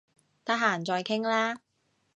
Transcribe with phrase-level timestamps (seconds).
[0.43, 1.61] 得閒再傾啦